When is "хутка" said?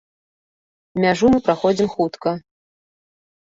1.95-2.37